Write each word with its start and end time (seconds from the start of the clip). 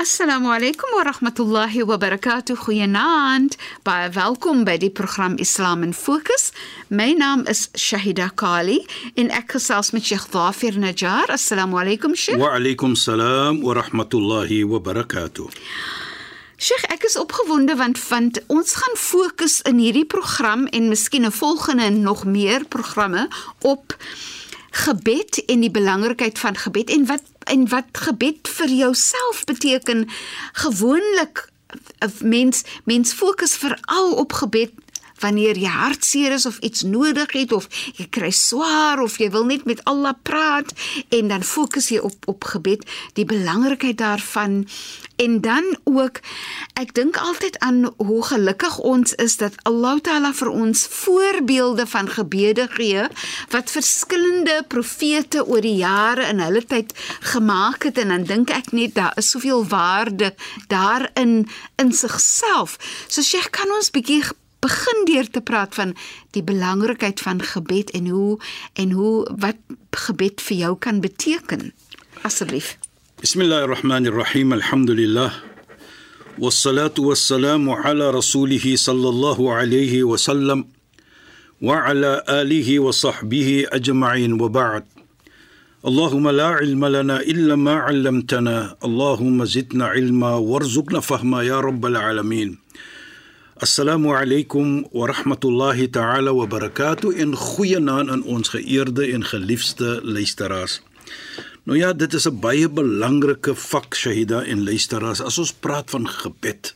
Assalamu 0.00 0.48
alaykum 0.48 0.94
wa 0.94 1.04
rahmatullahi 1.04 1.82
wa 1.84 1.98
barakatuh. 1.98 2.56
Goeienaand. 2.56 3.56
Baie 3.84 4.08
welkom 4.08 4.64
by 4.64 4.78
die 4.80 4.88
program 4.88 5.36
Islam 5.36 5.82
in 5.82 5.92
Fokus. 5.92 6.52
My 6.88 7.12
naam 7.12 7.44
is 7.46 7.68
Shahida 7.76 8.30
Kali 8.34 8.78
en 9.20 9.28
ek 9.28 9.58
gesels 9.58 9.92
met 9.92 10.08
Sheikh 10.08 10.24
Dhafir 10.32 10.80
Najjar. 10.80 11.28
Assalamu 11.36 11.76
alaykum 11.82 12.16
Sheikh. 12.16 12.40
Wa 12.40 12.54
alaykum 12.56 12.96
salaam 12.96 13.60
wa 13.60 13.76
rahmatullahi 13.76 14.64
wa 14.64 14.80
barakatuh. 14.80 15.52
Sheikh, 16.56 16.88
ek 16.96 17.04
is 17.04 17.20
opgewonde 17.20 17.76
want 17.76 18.00
want 18.08 18.40
ons 18.48 18.72
gaan 18.80 18.96
fokus 18.96 19.60
in 19.68 19.84
hierdie 19.84 20.08
program 20.08 20.64
en 20.72 20.88
miskien 20.88 21.28
'n 21.28 21.32
volgende 21.32 21.84
en 21.92 22.00
nog 22.00 22.24
meer 22.24 22.64
programme 22.64 23.28
op 23.60 24.00
gebed 24.70 25.44
en 25.44 25.60
die 25.60 25.70
belangrikheid 25.70 26.38
van 26.38 26.56
gebed 26.56 26.90
en 26.90 27.06
wat 27.06 27.22
en 27.50 27.68
wat 27.68 27.90
gebed 27.92 28.48
vir 28.48 28.68
jouself 28.68 29.44
beteken 29.44 30.08
gewoonlik 30.52 31.48
'n 31.98 32.28
mens 32.28 32.62
mens 32.84 33.12
fokus 33.12 33.56
veral 33.56 34.12
op 34.12 34.32
gebed 34.32 34.70
wanneer 35.20 35.58
jy 35.58 35.70
hartseer 35.70 36.32
is 36.32 36.46
of 36.46 36.58
iets 36.58 36.82
nodig 36.82 37.32
het 37.32 37.52
of 37.52 37.68
jy 37.96 38.06
kry 38.10 38.30
swaar 38.34 39.00
of 39.02 39.18
jy 39.20 39.30
wil 39.30 39.46
net 39.48 39.64
met 39.68 39.84
Allah 39.84 40.14
praat 40.22 40.72
en 41.08 41.28
dan 41.28 41.46
fokus 41.46 41.90
jy 41.92 42.00
op 42.04 42.28
op 42.30 42.44
gebed 42.44 42.84
die 43.18 43.24
belangrikheid 43.24 43.98
daarvan. 43.98 44.66
En 45.20 45.40
dan 45.40 45.76
ook 45.84 46.20
ek 46.80 46.94
dink 46.96 47.16
altyd 47.20 47.58
aan 47.58 47.82
hoe 47.96 48.22
gelukkig 48.24 48.78
ons 48.78 49.12
is 49.14 49.36
dat 49.36 49.58
Allah 49.68 49.98
Taala 50.00 50.32
vir 50.32 50.48
ons 50.48 50.86
voorbeelde 51.02 51.86
van 51.86 52.08
gebede 52.08 52.66
gee 52.72 53.04
wat 53.52 53.70
verskillende 53.70 54.64
profete 54.68 55.44
oor 55.46 55.60
die 55.60 55.76
jare 55.82 56.28
in 56.32 56.40
hulle 56.40 56.64
tyd 56.64 56.94
gemaak 57.32 57.84
het. 57.84 57.98
En 57.98 58.14
dan 58.14 58.24
dink 58.24 58.50
ek 58.50 58.72
net 58.72 58.94
daar 58.96 59.12
is 59.20 59.30
soveel 59.30 59.66
waarde 59.68 60.34
daarin 60.72 61.48
in 61.76 61.92
sigself. 61.92 62.78
So 63.08 63.22
Sheikh 63.22 63.50
kan 63.50 63.72
ons 63.76 63.92
bietjie 63.92 64.22
begin 64.59 65.05
deur 65.05 65.27
te 65.29 65.41
praat 65.41 65.75
van 65.75 65.93
die 66.31 66.43
belangrikheid 66.43 67.21
van 67.21 67.41
gebed 67.41 67.91
en 67.91 68.07
hoe 68.07 68.39
en 68.73 68.91
hoe 68.91 69.27
wat 69.37 69.59
gebed 70.07 70.41
vir 70.41 70.57
jou 70.57 70.73
kan 70.77 71.01
beteken. 71.01 71.73
Asseblief. 72.21 72.77
Bismillahirrahmanirrahim. 73.21 74.53
Alhamdulillah. 74.53 75.33
Wassalatu 76.37 77.05
wassalamu 77.09 77.77
ala 77.77 78.11
rasulih 78.11 78.63
sallallahu 78.75 79.53
alayhi 79.53 80.03
wa 80.03 80.17
sallam 80.17 80.65
wa 81.61 81.85
ala 81.85 82.25
alihi 82.27 82.79
wa 82.79 82.91
sahbihi 82.91 83.69
ajma'in 83.71 84.37
wa 84.41 84.49
ba'd. 84.49 84.83
اللهم 85.85 86.29
لا 86.29 86.47
علم 86.47 86.85
لنا 86.85 87.21
إلا 87.21 87.55
ما 87.55 87.75
علمتنا 87.85 88.77
اللهم 88.83 89.45
زدنا 89.45 89.85
علما 89.85 90.33
وارزقنا 90.35 90.99
فهما 90.99 91.43
يا 91.43 91.59
رب 91.59 91.85
العالمين 91.85 92.57
Assalamu 93.60 94.16
alaykum 94.16 94.88
wa 94.90 95.06
rahmatullahi 95.06 95.92
ta'ala 95.92 96.32
wa 96.32 96.46
barakatuh 96.48 97.12
en 97.20 97.36
goeienaand 97.36 98.08
aan 98.08 98.22
ons 98.24 98.48
geëerde 98.48 99.04
en 99.12 99.20
geliefde 99.20 100.00
luisteraars. 100.00 100.78
Nou 101.68 101.76
ja, 101.76 101.92
dit 101.92 102.08
is 102.16 102.24
'n 102.24 102.40
baie 102.40 102.68
belangrike 102.68 103.52
vak 103.54 103.92
Shahida 103.94 104.40
en 104.48 104.64
luisteraars. 104.64 105.20
As 105.20 105.36
ons 105.38 105.52
praat 105.52 105.90
van 105.90 106.08
gebed, 106.08 106.74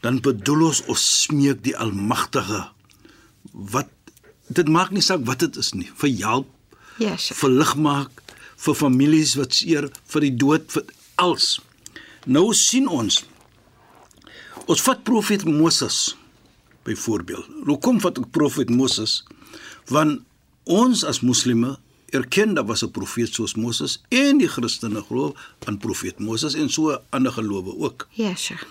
dan 0.00 0.20
bedoel 0.20 0.66
ons 0.66 0.84
ons 0.84 1.22
smeek 1.22 1.64
die 1.64 1.76
Almagtige 1.76 2.68
wat 3.52 3.88
dit 4.48 4.68
maak 4.68 4.90
nie 4.90 5.00
saak 5.00 5.24
wat 5.24 5.38
dit 5.38 5.56
is 5.56 5.72
nie, 5.72 5.88
vir 5.96 6.10
help, 6.20 6.48
ja, 6.98 7.10
yes, 7.16 7.30
vir 7.32 7.50
lig 7.50 7.74
maak, 7.76 8.12
vir 8.56 8.74
families 8.74 9.34
wat 9.34 9.54
seer, 9.54 9.88
vir 10.06 10.20
die 10.20 10.36
dood, 10.36 10.72
vir 10.72 10.84
alles. 11.14 11.60
Nou 12.26 12.52
sien 12.52 12.88
ons 12.88 13.24
Ons 14.66 14.82
vat 14.82 15.02
profeet 15.06 15.44
Moses 15.46 16.16
byvoorbeeld. 16.86 17.46
Hoekom 17.68 18.00
vat 18.02 18.18
ek 18.18 18.30
profeet 18.34 18.70
Moses? 18.70 19.20
Want 19.90 20.24
ons 20.66 21.04
as 21.06 21.22
moslimme 21.22 21.76
erken 22.14 22.54
dat 22.58 22.66
was 22.66 22.82
'n 22.82 22.90
profeet 22.90 23.34
soos 23.34 23.54
Moses 23.54 24.02
en 24.10 24.38
die 24.38 24.48
Christene 24.48 25.02
glo 25.02 25.34
aan 25.66 25.78
profeet 25.78 26.18
Moses 26.18 26.54
en 26.54 26.68
so 26.70 26.98
ander 27.10 27.32
gelowe 27.32 27.78
ook. 27.78 28.08
Ja, 28.10 28.34
sure. 28.34 28.66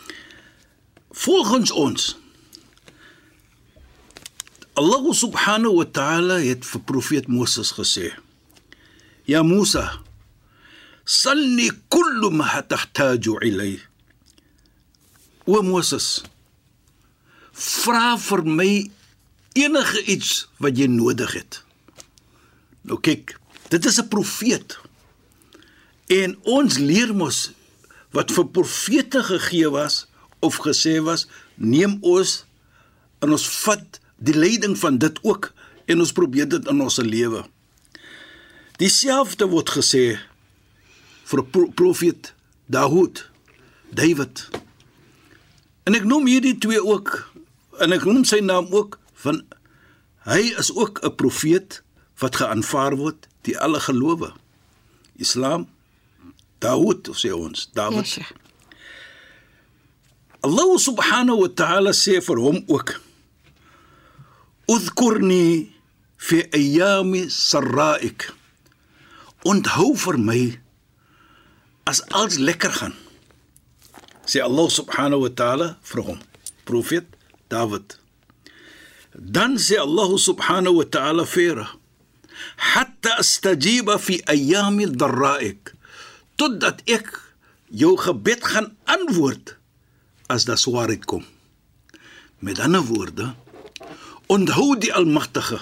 Volgens 1.12 1.72
ons 1.72 2.18
Allah 4.74 5.14
subhanahu 5.14 5.76
wa 5.76 5.86
ta'ala 5.86 6.40
het 6.40 6.66
vir 6.66 6.82
profeet 6.82 7.28
Moses 7.28 7.72
gesê: 7.72 8.12
"Ya 9.24 9.44
Musa, 9.44 10.02
salni 11.04 11.72
kullu 11.88 12.30
ma 12.30 12.62
tahtaju 12.62 13.40
ilayhi" 13.40 13.80
O 15.46 15.62
Moses, 15.62 16.24
vra 17.54 18.16
vir 18.18 18.42
my 18.50 18.70
enige 19.56 20.02
iets 20.10 20.48
wat 20.58 20.78
jy 20.78 20.88
nodig 20.90 21.36
het. 21.38 21.62
Nou 22.86 22.98
kyk, 23.02 23.38
dit 23.70 23.86
is 23.86 24.00
'n 24.02 24.08
profeet. 24.10 24.78
En 26.08 26.38
ons 26.44 26.78
leer 26.78 27.14
mos 27.16 27.52
wat 28.12 28.32
vir 28.32 28.48
profete 28.48 29.24
gegee 29.24 29.70
was 29.70 30.06
of 30.40 30.58
gesê 30.58 31.02
was, 31.02 31.28
neem 31.56 31.98
ons 32.02 32.46
en 33.20 33.32
ons 33.32 33.48
vat 33.66 34.00
die 34.18 34.36
leiding 34.36 34.78
van 34.78 34.98
dit 34.98 35.20
ook 35.24 35.54
en 35.86 36.00
ons 36.00 36.12
probeer 36.12 36.50
dit 36.50 36.68
in 36.68 36.82
ons 36.82 36.98
lewe. 36.98 37.46
Dieselfde 38.78 39.48
word 39.48 39.70
gesê 39.70 40.20
vir 41.26 41.44
pro 41.44 41.68
profeet 41.68 42.34
Dawud, 42.66 43.30
David. 43.94 44.50
En 45.86 45.94
ek 45.94 46.06
noem 46.10 46.26
hierdie 46.26 46.58
twee 46.58 46.82
ook 46.82 47.20
en 47.84 47.94
ek 47.94 48.06
noem 48.08 48.24
sy 48.26 48.40
naam 48.42 48.72
ook 48.74 48.98
van 49.22 49.44
hy 50.26 50.42
is 50.58 50.72
ook 50.74 51.04
'n 51.06 51.16
profeet 51.16 51.84
wat 52.18 52.36
geaanvaar 52.42 52.96
word 52.98 53.28
die 53.46 53.58
alle 53.60 53.80
gelowe. 53.80 54.34
Islam 55.16 55.68
Daud 56.60 57.10
sê 57.14 57.30
ons, 57.32 57.70
David. 57.74 58.08
Yes, 58.08 58.34
Allah 60.42 60.78
subhanahu 60.78 61.42
wa 61.42 61.50
ta'ala 61.50 61.92
sê 61.94 62.22
vir 62.22 62.38
hom 62.38 62.64
ook: 62.68 63.02
"Udhkurni 64.66 65.74
fi 66.18 66.46
ayami 66.54 67.30
sarra'ik." 67.30 68.34
Onthou 69.46 69.94
vir 69.98 70.18
my 70.18 70.60
as 71.86 72.02
alles 72.10 72.38
lekker 72.38 72.74
gaan 72.74 73.05
sê 74.26 74.42
Allah 74.42 74.68
subhanahu 74.70 75.26
wa 75.26 75.32
ta'ala 75.32 75.68
vir 75.82 76.02
hom 76.04 76.20
profeet 76.66 77.06
Dawid. 77.50 77.98
Dan 79.14 79.62
sê 79.62 79.78
Allah 79.78 80.12
subhanahu 80.18 80.82
wa 80.82 80.88
ta'ala 80.90 81.24
vir 81.30 81.62
hatta 82.74 83.22
astajiba 83.22 83.96
fi 84.02 84.20
ayam 84.28 84.82
al-darra'ik 84.82 85.72
totdat 86.36 86.82
ek 86.90 87.08
jou 87.70 87.96
gebed 87.96 88.44
gaan 88.44 88.74
antwoord 88.90 89.56
as 90.28 90.50
daar 90.50 90.60
swaarheid 90.60 91.06
kom. 91.06 91.24
Met 92.42 92.60
ander 92.60 92.84
woorde 92.84 93.32
onthou 94.28 94.74
die 94.82 94.94
almagtige 94.94 95.62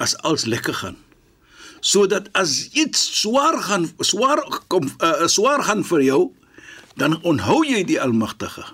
as 0.00 0.16
alles 0.24 0.48
lekker 0.48 0.74
gaan 0.74 0.96
sodat 1.80 2.26
as 2.34 2.68
iets 2.74 3.20
swaar 3.20 3.58
gaan 3.62 3.86
swaar 4.02 4.40
kom 4.66 4.88
uh, 4.98 5.26
swaar 5.30 5.62
gaan 5.62 5.84
vir 5.86 6.02
jou 6.02 6.22
dan 6.98 7.16
onthou 7.22 7.62
jy 7.66 7.84
die 7.86 8.00
Almagtige. 8.02 8.64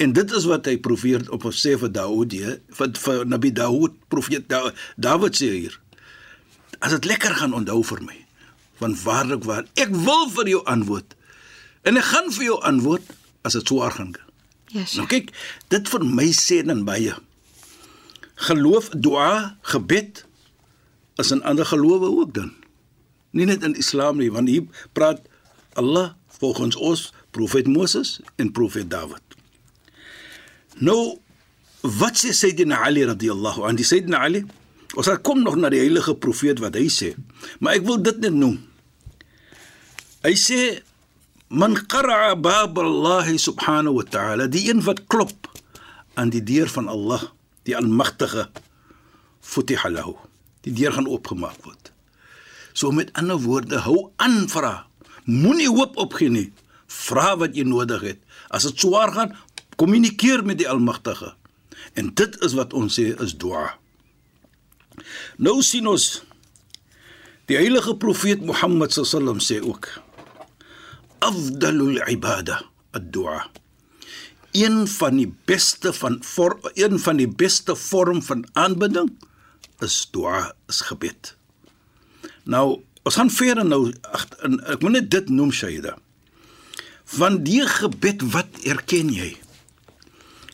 En 0.00 0.12
dit 0.16 0.32
is 0.32 0.46
wat 0.48 0.66
hy 0.66 0.78
profeet 0.82 1.28
op 1.30 1.44
sê 1.52 1.76
vir 1.78 1.92
Daud, 1.92 2.34
vir, 2.78 2.92
vir 3.04 3.24
Nabi 3.28 3.52
Daud, 3.54 3.94
profeet 4.12 4.48
da, 4.50 4.72
David 4.96 5.36
sê 5.38 5.50
hier. 5.52 5.76
As 6.80 6.96
dit 6.96 7.06
lekker 7.12 7.36
gaan 7.38 7.54
onthou 7.54 7.82
vir 7.92 8.00
my, 8.08 8.16
want 8.80 8.98
waarlik 9.04 9.44
waar 9.46 9.68
ek 9.78 9.92
wil 9.94 10.26
vir 10.32 10.54
jou 10.56 10.62
antwoord. 10.70 11.14
En 11.86 12.00
ek 12.00 12.08
gaan 12.08 12.32
vir 12.34 12.48
jou 12.48 12.58
antwoord 12.66 13.12
as 13.46 13.58
dit 13.58 13.68
swaar 13.68 13.94
gaan. 13.94 14.14
Ja. 14.16 14.28
Yes, 14.72 14.96
nou 14.96 15.04
kyk, 15.04 15.28
dit 15.68 15.88
vir 15.92 16.04
my 16.08 16.30
sê 16.32 16.62
dan 16.64 16.86
baie. 16.88 17.12
Geloof, 18.48 18.88
dua, 18.96 19.58
gebed 19.68 20.24
is 21.20 21.30
'n 21.30 21.44
ander 21.44 21.66
gelowe 21.68 22.08
ook 22.08 22.32
dan. 22.34 22.56
Nie 23.30 23.44
net 23.44 23.62
in 23.62 23.76
Islam 23.76 24.16
nie, 24.16 24.32
want 24.32 24.48
hier 24.48 24.64
praat 24.92 25.20
Allah 25.74 26.16
volgens 26.40 26.76
ons 26.76 27.12
profeet 27.32 27.66
Moses 27.66 28.20
en 28.36 28.52
profeet 28.52 28.90
Dawid. 28.90 29.36
Nou 30.84 31.18
wat 31.82 32.20
sê 32.20 32.32
Sayyidina 32.36 32.82
Ali 32.86 33.04
radhiyallahu 33.08 33.64
anhu? 33.66 33.80
Die 33.80 33.88
Sayyidina 33.88 34.22
Ali, 34.22 34.44
ons 34.94 35.08
sal 35.08 35.18
kom 35.24 35.42
nog 35.42 35.56
na 35.58 35.72
die 35.72 35.80
heilige 35.82 36.14
profeet 36.14 36.62
wat 36.62 36.76
hy 36.78 36.86
sê, 36.92 37.12
maar 37.58 37.78
ek 37.78 37.86
wil 37.88 38.00
dit 38.04 38.20
net 38.22 38.36
noem. 38.36 38.58
Hy 40.22 40.34
sê 40.38 40.60
man 41.50 41.74
qara'a 41.76 42.36
bab 42.38 42.78
Allah 42.78 43.26
subhanahu 43.34 43.98
wa 44.00 44.06
ta'ala, 44.06 44.46
die 44.46 44.68
een 44.70 44.84
wat 44.86 45.04
klop 45.10 45.50
aan 46.14 46.30
die 46.32 46.44
deur 46.44 46.70
van 46.70 46.88
Allah, 46.92 47.32
die 47.66 47.74
almagtige, 47.76 48.48
futiha 49.42 49.90
lahu. 49.90 50.14
Die 50.62 50.72
deur 50.76 50.94
gaan 50.94 51.08
oopgemaak 51.10 51.58
word. 51.66 51.90
So 52.72 52.94
met 52.94 53.10
ander 53.18 53.40
woorde, 53.42 53.82
hou 53.82 54.12
aan 54.22 54.46
vra. 54.48 54.86
Moenie 55.26 55.68
hoop 55.70 55.98
opgee 55.98 56.30
nie 56.30 56.48
Vra 56.92 57.36
wat 57.40 57.56
jy 57.56 57.64
nodig 57.68 58.04
het. 58.04 58.20
As 58.52 58.66
dit 58.68 58.84
swaar 58.84 59.12
gaan, 59.16 59.36
kommunikeer 59.80 60.44
met 60.44 60.60
die 60.60 60.68
Almagtige. 60.68 61.32
En 61.98 62.12
dit 62.14 62.36
is 62.44 62.54
wat 62.58 62.76
ons 62.76 62.98
sê 62.98 63.12
is 63.24 63.34
dua. 63.36 63.72
Nou 65.40 65.60
sien 65.64 65.88
ons 65.88 66.22
die 67.50 67.56
heilige 67.58 67.96
profeet 68.00 68.44
Mohammed 68.44 68.94
sallam 68.94 69.40
sê 69.42 69.58
ook 69.64 69.88
afdalul 71.22 72.00
ibada 72.10 72.62
ad-du'a. 72.92 73.46
Een 74.52 74.84
van 74.88 75.16
die 75.16 75.30
beste 75.48 75.92
van 75.96 76.18
voor, 76.22 76.58
een 76.76 76.98
van 77.00 77.16
die 77.16 77.28
beste 77.28 77.76
vorm 77.76 78.20
van 78.22 78.44
aanbidding 78.52 79.08
is 79.80 80.08
dua, 80.12 80.52
is 80.68 80.82
gebed. 80.84 81.34
Nou, 82.44 82.82
ons 83.02 83.16
gaan 83.16 83.30
verder 83.30 83.64
nou 83.64 83.86
ag 84.12 84.26
ek 84.42 84.82
moet 84.82 84.98
net 84.98 85.10
dit 85.10 85.30
noem 85.32 85.52
Shaida. 85.54 85.96
Van 87.12 87.42
die 87.44 87.60
gebed 87.68 88.22
wat 88.32 88.62
erken 88.64 89.10
jy? 89.12 89.34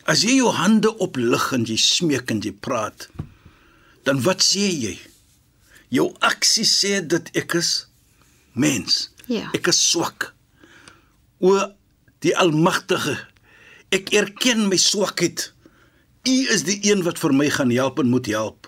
As 0.09 0.25
jy 0.25 0.39
jou 0.41 0.49
hande 0.51 0.89
oplig 0.99 1.45
en 1.55 1.63
jy 1.63 1.77
smeek 1.79 2.33
en 2.33 2.41
jy 2.43 2.51
praat, 2.51 3.05
dan 4.03 4.19
wat 4.25 4.43
sê 4.43 4.65
jy? 4.67 4.97
Jou 5.93 6.09
aksie 6.25 6.65
sê 6.67 6.97
dat 6.99 7.29
ek 7.39 7.55
is 7.61 7.69
mens. 8.51 9.07
Ja. 9.31 9.47
Ek 9.55 9.69
is 9.71 9.79
swak. 9.79 10.33
O 11.39 11.55
die 12.25 12.35
Almagtige, 12.35 13.15
ek 13.95 14.11
erken 14.19 14.67
my 14.67 14.81
swakheid. 14.81 15.53
U 16.27 16.35
is 16.51 16.65
die 16.67 16.81
een 16.89 17.05
wat 17.07 17.21
vir 17.23 17.37
my 17.39 17.47
gaan 17.55 17.71
help 17.71 18.03
en 18.03 18.11
moet 18.11 18.27
help. 18.27 18.67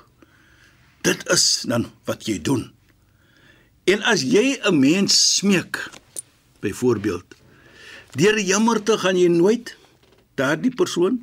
Dit 1.03 1.27
is 1.33 1.65
dan 1.67 1.89
wat 2.07 2.23
jy 2.29 2.39
doen. 2.39 2.69
En 3.83 3.99
as 4.07 4.23
jy 4.23 4.61
'n 4.63 4.79
mens 4.79 5.11
smeek, 5.35 5.89
byvoorbeeld, 6.61 7.40
deur 8.17 8.39
jammerte 8.39 8.97
gaan 8.99 9.17
jy 9.19 9.29
nooit 9.31 9.75
daardie 10.39 10.73
persoon 10.75 11.21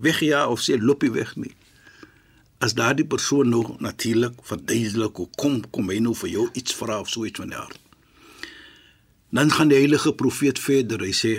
wegja 0.00 0.46
of 0.48 0.62
sê 0.64 0.78
loop 0.80 1.04
hy 1.04 1.10
weg 1.12 1.34
nie. 1.36 1.52
As 2.64 2.76
daardie 2.78 3.06
persoon 3.06 3.50
nou 3.52 3.76
natuurlik 3.84 4.38
verduidelik 4.48 5.20
hoe 5.20 5.28
kom 5.36 5.60
kom 5.74 5.90
hy 5.92 5.98
nou 6.00 6.14
vir 6.16 6.30
jou 6.32 6.46
iets 6.56 6.76
vra 6.78 7.00
of 7.02 7.10
so 7.12 7.26
iets 7.28 7.42
van 7.42 7.52
die 7.52 7.58
aard. 7.60 7.80
Dan 9.34 9.50
gaan 9.50 9.68
die 9.72 9.80
heilige 9.80 10.14
profeet 10.14 10.60
verder, 10.62 11.02
hy 11.02 11.12
sê: 11.12 11.32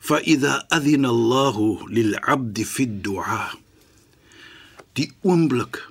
"Fa 0.00 0.18
idha 0.24 0.64
adhina 0.72 1.08
Allahu 1.12 1.86
lil-'abdi 1.92 2.64
fi 2.64 2.88
ad-du'a." 2.88 3.52
Die 4.94 5.10
oomblik 5.22 5.82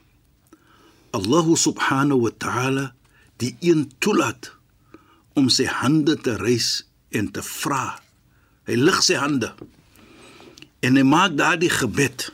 Allah 1.14 1.46
subhanahu 1.56 2.26
wa 2.26 2.32
ta'ala 2.34 2.86
die 3.38 3.56
een 3.62 3.92
toelaat 4.00 4.52
om 5.38 5.50
sy 5.50 5.66
hande 5.70 6.16
te 6.18 6.34
reis 6.42 6.86
en 7.14 7.30
te 7.32 7.44
vra. 7.46 8.00
Hy 8.68 8.78
lig 8.80 9.00
sy 9.06 9.18
hande 9.20 9.54
en 10.84 11.00
hy 11.00 11.04
maak 11.08 11.38
daardie 11.40 11.72
gebed. 11.72 12.28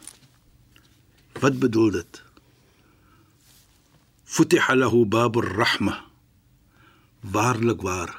Wat 1.40 1.60
bedoel 1.62 1.92
dit? 2.00 2.22
Futiha 4.26 4.76
lahu 4.78 5.06
babur 5.06 5.46
rahma. 5.58 6.00
Waarlik 7.22 7.84
waar 7.86 8.16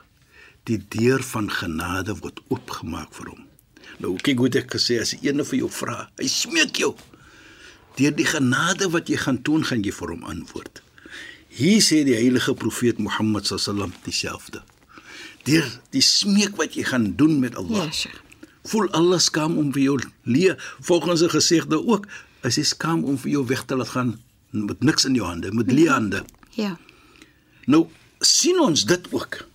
die 0.68 0.78
deur 0.92 1.22
van 1.32 1.50
genade 1.50 2.14
word 2.20 2.38
oopgemaak 2.48 3.14
vir 3.16 3.32
hom. 3.32 3.46
Nou 4.00 4.14
kyk 4.22 4.38
hoe 4.38 4.50
ek 4.60 4.76
gesê 4.76 5.00
as 5.02 5.16
eene 5.18 5.44
vir 5.46 5.64
jou 5.64 5.70
vra, 5.72 6.04
hy 6.20 6.28
smeek 6.30 6.78
jou. 6.82 6.92
Deur 7.98 8.14
die 8.14 8.28
genade 8.28 8.90
wat 8.94 9.10
jy 9.10 9.18
gaan 9.18 9.40
toon, 9.44 9.64
gaan 9.66 9.82
jy 9.84 9.92
vir 9.96 10.14
hom 10.14 10.28
antwoord. 10.30 10.82
Hier 11.50 11.82
sê 11.82 12.04
die 12.06 12.14
heilige 12.14 12.54
profeet 12.54 13.00
Mohammed 13.02 13.48
sallam 13.50 13.92
dieselfde. 14.04 14.62
Deur 15.48 15.68
die 15.94 16.04
smeek 16.04 16.56
wat 16.60 16.74
jy 16.74 16.84
gaan 16.84 17.14
doen 17.16 17.38
met 17.40 17.56
Allah. 17.56 17.84
Ja, 17.84 17.92
Sheikh. 17.92 18.20
Voel 18.68 18.90
Allah 18.96 19.18
skaam 19.18 19.56
om 19.58 19.70
vir 19.72 19.82
jou 19.82 19.96
leë 20.28 20.56
volgens 20.80 21.22
'n 21.22 21.32
gesegde 21.32 21.86
ook, 21.86 22.06
is 22.42 22.56
hy 22.56 22.62
skaam 22.62 23.04
om 23.04 23.18
vir 23.18 23.30
jou 23.30 23.46
weg 23.46 23.64
te 23.64 23.76
laat 23.76 23.88
gaan 23.88 24.20
met 24.50 24.82
niks 24.82 25.04
in 25.04 25.14
jou 25.14 25.26
hande, 25.26 25.52
met 25.52 25.72
leë 25.72 25.88
hande. 25.88 26.24
Ja. 26.50 26.76
Nou 27.66 27.86
sien 28.18 28.60
ons 28.60 28.84
dit 28.84 29.06
ook. 29.10 29.46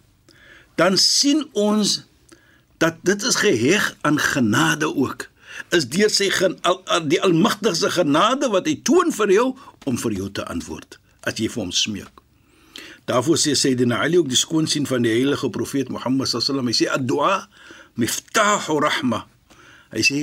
Dan 0.76 0.98
sien 0.98 1.48
ons 1.54 2.04
dat 2.78 2.96
dit 3.02 3.24
is 3.24 3.36
geheg 3.36 3.98
aan 4.02 4.20
genade 4.20 4.96
ook. 4.96 5.30
Is 5.70 5.88
deur 5.88 6.10
sy 6.10 6.30
gen, 6.30 6.58
al, 6.62 6.84
die 7.08 7.22
almagtige 7.22 7.90
genade 7.90 8.50
wat 8.52 8.68
hy 8.68 8.80
toon 8.84 9.14
vir 9.16 9.32
jou 9.32 9.48
om 9.86 9.98
vir 9.98 10.12
jou 10.12 10.30
te 10.32 10.46
antwoord 10.46 11.00
as 11.26 11.40
jy 11.40 11.48
vir 11.50 11.64
hom 11.64 11.72
smeek. 11.72 12.25
Daarvoor 13.06 13.38
sê 13.38 13.54
Sayyidina 13.54 14.00
Ali 14.02 14.18
ook 14.18 14.30
die 14.32 14.40
skoonsien 14.40 14.88
van 14.90 15.06
die 15.06 15.14
heilige 15.14 15.50
profeet 15.54 15.92
Mohammed 15.94 16.30
sallam, 16.32 16.70
hy 16.70 16.74
sê 16.74 16.90
ad-du'a 16.90 17.46
miftahu 18.02 18.80
rahma. 18.82 19.26
Hy 19.94 20.04
sê 20.06 20.22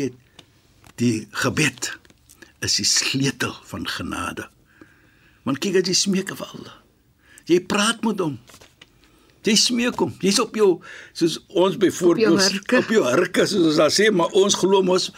die 1.00 1.28
gebed 1.44 1.92
is 2.62 2.78
die 2.80 2.86
sleutel 2.86 3.54
van 3.70 3.86
genade. 3.88 4.48
Want 5.46 5.62
kyk 5.62 5.80
as 5.80 5.90
jy 5.90 5.96
smeek 5.98 6.34
vir 6.34 6.50
Allah. 6.54 6.76
Jy 7.50 7.62
praat 7.70 8.02
met 8.06 8.20
hom. 8.22 8.36
Jy 9.42 9.54
smeek 9.58 9.98
hom. 9.98 10.12
Jy's 10.22 10.38
op 10.42 10.54
jou 10.54 10.68
soos 11.18 11.40
ons 11.48 11.78
byvoorbeeld 11.82 12.74
op 12.78 12.92
jou 12.94 13.02
hurke 13.06 13.46
soos 13.50 13.72
ons 13.72 13.80
daar 13.80 13.94
sê, 13.94 14.10
maar 14.14 14.30
ons 14.38 14.58
glo 14.58 14.82
mos 14.86 15.10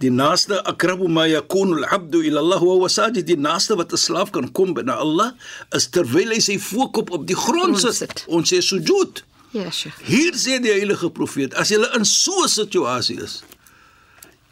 die 0.00 0.10
naaste 0.10 0.58
akrabu 0.64 1.08
ma 1.08 1.26
yakunu 1.28 1.76
al-'abdu 1.80 2.22
ila 2.24 2.40
Allah 2.40 2.60
wa 2.64 2.74
huwa 2.78 2.88
sajid. 2.88 3.26
Die 3.28 3.36
naaste 3.36 3.76
wat 3.76 3.92
'n 3.92 4.00
slaaf 4.00 4.30
kan 4.32 4.52
kom 4.52 4.72
na 4.72 4.94
Allah 4.96 5.32
is 5.76 5.88
terwyl 5.88 6.32
hy 6.32 6.40
sy 6.40 6.56
voorkop 6.58 7.10
op 7.10 7.26
die 7.26 7.36
grond 7.36 7.78
sit. 7.78 8.24
Ons 8.28 8.52
sê 8.52 8.60
sujud. 8.62 9.24
Ja, 9.52 9.70
Sheikh. 9.70 9.98
Hier 10.06 10.32
sê 10.32 10.60
die 10.62 10.70
heilige 10.70 11.10
profeet, 11.10 11.54
as 11.54 11.70
jy 11.70 11.78
in 11.96 12.04
so 12.04 12.44
'n 12.44 12.48
situasie 12.48 13.20
is, 13.20 13.42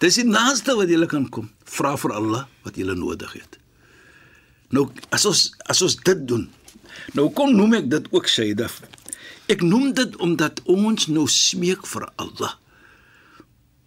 dis 0.00 0.14
die 0.16 0.24
naaste 0.24 0.74
wat 0.76 0.88
jy 0.88 1.06
kan 1.06 1.28
kom. 1.28 1.50
Vra 1.64 1.96
vir 1.96 2.12
Allah 2.12 2.46
wat 2.64 2.76
jy 2.76 2.84
nodig 2.84 3.32
het. 3.32 3.58
Nou 4.70 4.90
as 5.10 5.24
ons 5.24 5.54
as 5.66 5.82
ons 5.82 5.96
dit 5.96 6.26
doen. 6.28 6.48
Nou 7.14 7.30
kom 7.30 7.54
noem 7.56 7.74
ek 7.74 7.90
dit 7.90 8.04
ook 8.10 8.26
Shaida. 8.28 8.68
Ek 9.48 9.62
noem 9.62 9.94
dit 9.94 10.16
omdat 10.16 10.60
ons 10.64 11.06
nou 11.06 11.26
smeek 11.26 11.86
vir 11.86 12.04
Allah. 12.16 12.58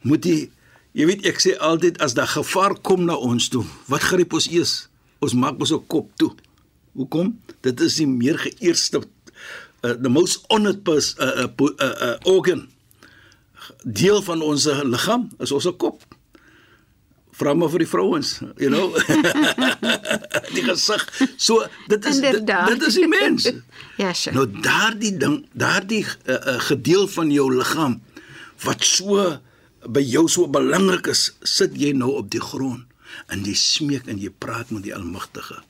Moet 0.01 0.25
jy 0.25 0.49
jy 0.97 1.07
weet 1.09 1.25
ek 1.29 1.41
sê 1.43 1.55
altyd 1.57 2.01
as 2.03 2.15
daar 2.17 2.29
gevaar 2.29 2.75
kom 2.83 3.05
na 3.07 3.15
ons 3.15 3.49
toe, 3.51 3.63
wat 3.91 4.03
gryp 4.11 4.33
ons 4.33 4.49
eers? 4.51 4.75
Ons 5.21 5.37
maak 5.37 5.59
ons 5.61 5.73
op 5.75 5.87
kop 5.87 6.09
toe. 6.17 6.31
Hoekom? 6.97 7.35
Dit 7.61 7.79
is 7.85 7.99
die 8.01 8.07
meer 8.09 8.39
geëerste 8.41 9.03
uh, 9.83 9.93
the 9.93 10.09
most 10.09 10.45
honored 10.49 10.83
pers, 10.83 11.15
uh, 11.19 11.45
uh, 11.45 11.69
uh, 11.77 11.91
uh, 12.07 12.15
organ 12.23 12.67
deel 13.83 14.21
van 14.25 14.41
ons 14.41 14.65
liggaam 14.65 15.29
is 15.39 15.51
ons 15.53 15.67
kop. 15.77 16.01
Vra 17.37 17.53
maar 17.57 17.71
vir 17.73 17.85
die 17.85 17.89
vrouens, 17.89 18.33
you 18.59 18.69
know. 18.69 18.91
die 20.55 20.63
gesig. 20.65 21.05
So 21.37 21.63
dit 21.89 22.05
is 22.09 22.19
dit, 22.21 22.41
dit 22.45 22.87
is 22.89 22.99
die 22.99 23.09
mens. 23.09 23.49
Ja, 24.01 24.13
Sheikh. 24.17 24.33
Nou 24.33 24.47
daardie 24.49 25.11
ding, 25.21 25.43
daardie 25.53 26.01
uh, 26.01 26.33
uh, 26.33 26.55
gedeel 26.65 27.05
van 27.11 27.29
jou 27.29 27.47
liggaam 27.53 27.99
wat 28.63 28.85
so 28.85 29.25
by 29.87 30.03
jou 30.05 30.27
so 30.29 30.47
belangrik 30.47 31.07
is, 31.07 31.31
sit 31.43 31.75
jy 31.77 31.93
nou 31.97 32.13
op 32.19 32.29
die 32.31 32.43
grond 32.43 32.85
en 33.31 33.43
jy 33.45 33.55
smeek 33.57 34.07
en 34.07 34.19
jy 34.21 34.31
praat 34.31 34.71
met 34.71 34.85
die 34.85 34.95
Almagtige. 34.95 35.61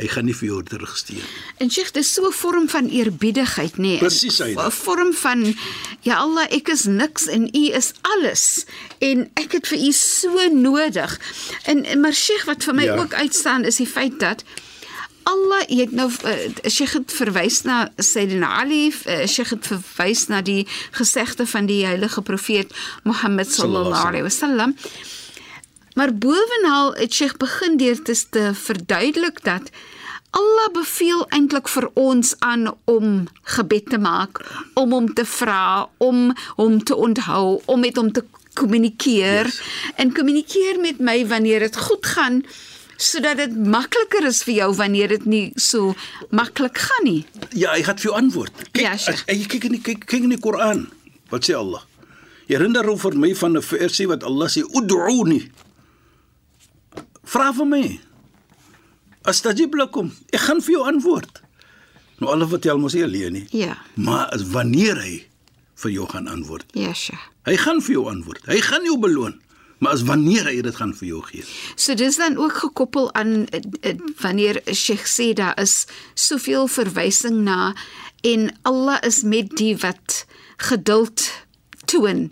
Hy 0.00 0.06
gaan 0.08 0.28
nie 0.30 0.34
vir 0.36 0.46
jou 0.46 0.60
terugsteun. 0.64 1.24
En 1.60 1.70
Sheikh, 1.70 1.90
dis 1.92 2.12
so 2.14 2.28
'n 2.28 2.32
vorm 2.32 2.68
van 2.68 2.88
eerbiedigheid, 2.88 3.76
nê? 3.76 3.82
Nee. 3.82 3.98
Presies, 3.98 4.40
Aida. 4.40 4.66
'n 4.66 4.70
Vorm 4.70 5.12
van 5.12 5.54
ja 6.00 6.16
Allah, 6.16 6.46
ek 6.50 6.68
is 6.68 6.84
niks 6.84 7.26
en 7.26 7.50
U 7.54 7.64
is 7.74 7.92
alles 8.00 8.64
en 8.98 9.30
ek 9.34 9.52
het 9.52 9.66
vir 9.66 9.78
U 9.78 9.92
so 9.92 10.48
nodig. 10.48 11.20
En 11.64 12.00
maar 12.00 12.14
Sheikh, 12.14 12.44
wat 12.44 12.64
vir 12.64 12.74
my 12.74 12.84
ja. 12.84 12.96
ook 12.96 13.14
uitstaan 13.14 13.64
is 13.64 13.76
die 13.76 13.86
feit 13.86 14.20
dat 14.20 14.44
Allah 15.22 15.62
jy 15.68 15.84
het 15.84 15.92
nou 15.92 16.08
uh, 16.08 16.34
Sheikh 16.68 16.92
het 16.96 17.12
verwys 17.12 17.62
na 17.62 17.90
Sayyidina 17.96 18.48
Ali, 18.62 18.88
uh, 18.88 19.26
Sheikh 19.26 19.52
het 19.54 19.66
verwys 19.66 20.26
na 20.32 20.40
die 20.42 20.66
gesegde 20.96 21.46
van 21.46 21.66
die 21.66 21.84
heilige 21.86 22.22
profeet 22.22 22.72
Mohammed 23.04 23.52
sallallahu 23.52 24.06
alaihi 24.08 24.26
wasallam. 24.26 24.76
Maar 25.94 26.14
bovenal 26.14 26.94
het 26.94 27.14
Sheikh 27.14 27.36
begin 27.36 27.76
deur 27.76 28.02
te, 28.02 28.16
te 28.30 28.50
verduidelik 28.54 29.44
dat 29.44 29.70
Allah 30.30 30.68
beveel 30.72 31.24
eintlik 31.34 31.68
vir 31.68 31.88
ons 31.98 32.34
aan 32.38 32.68
om 32.84 33.26
gebed 33.56 33.90
te 33.90 33.98
maak, 33.98 34.38
om 34.78 34.92
hom 34.94 35.08
te 35.14 35.24
vra, 35.26 35.88
om 35.98 36.30
hom 36.56 36.78
te 36.84 36.94
onthou, 36.94 37.58
om 37.66 37.80
met 37.80 37.96
hom 37.98 38.12
te 38.12 38.24
kommunikeer 38.54 39.46
Yes. 39.46 39.60
en 39.96 40.12
kommunikeer 40.12 40.80
met 40.80 40.98
my 40.98 41.26
wanneer 41.26 41.58
dit 41.58 41.76
goed 41.76 42.06
gaan 42.06 42.42
sodat 43.00 43.38
dit 43.40 43.54
makliker 43.56 44.26
is 44.28 44.42
vir 44.44 44.54
jou 44.60 44.70
wanneer 44.76 45.08
dit 45.14 45.24
nie 45.26 45.52
so 45.56 45.94
maklik 46.36 46.76
gaan 46.78 47.04
nie. 47.08 47.22
Ja, 47.56 47.72
hy 47.72 47.82
gaan 47.86 47.96
vir 47.98 48.10
jou 48.10 48.16
antwoord. 48.18 48.52
Kyk, 48.72 48.82
Ja, 48.82 48.96
Sheikh. 48.96 49.24
as- 49.28 49.36
jy 49.36 49.46
kyk 49.48 49.64
in 49.64 49.72
die 49.78 49.80
kyk, 49.82 50.04
kyk 50.06 50.22
in 50.28 50.34
die 50.34 50.38
Koran. 50.40 50.86
Wat 51.30 51.44
sê 51.48 51.54
Allah? 51.56 51.82
Herinner 52.50 52.84
hom 52.84 52.98
vir 52.98 53.14
my 53.14 53.34
van 53.34 53.56
'n 53.56 53.62
versie 53.62 54.06
wat 54.08 54.22
Allah 54.24 54.48
sê: 54.48 54.62
"Ud'uni." 54.62 55.50
Vra 57.24 57.52
vir 57.54 57.66
my. 57.66 58.00
Astajib 59.28 59.74
lakum. 59.74 60.10
Ek 60.32 60.40
gaan 60.40 60.60
vir 60.60 60.74
jou 60.74 60.86
antwoord. 60.88 61.42
Nou 62.20 62.32
Allah 62.32 62.48
vertel 62.48 62.78
mos 62.78 62.94
nie 62.94 63.04
alleen 63.04 63.32
nie. 63.32 63.46
Ja. 63.52 63.76
Maar 63.96 64.28
as 64.34 64.42
wanneer 64.52 64.96
hy 65.00 65.26
vir 65.74 65.90
jou 65.90 66.06
gaan 66.08 66.26
antwoord. 66.28 66.64
Ja, 66.76 66.92
Sheikh. 66.92 67.20
Hy 67.44 67.56
gaan 67.56 67.80
vir 67.82 67.92
jou 67.94 68.08
antwoord. 68.10 68.44
Hy 68.46 68.60
gaan 68.60 68.84
jou 68.84 68.98
beloon. 69.00 69.40
Maar 69.80 69.96
as 69.96 70.04
wanneer 70.04 70.44
hy 70.44 70.60
dit 70.60 70.76
gaan 70.76 70.92
vir 70.96 71.08
jou 71.08 71.22
gee. 71.24 71.44
So 71.74 71.96
dis 71.96 72.18
dan 72.20 72.36
ook 72.36 72.58
gekoppel 72.60 73.08
aan 73.16 73.46
uh, 73.48 73.60
uh, 73.80 73.94
wanneer 74.20 74.60
Sheikh 74.68 75.08
sê 75.08 75.32
daar 75.36 75.56
is 75.60 75.86
soveel 76.14 76.68
verwysing 76.68 77.42
na 77.48 77.72
en 78.20 78.50
Allah 78.68 79.00
is 79.08 79.22
met 79.24 79.56
die 79.56 79.72
wat 79.80 80.24
geduld 80.60 81.24
toon 81.88 82.28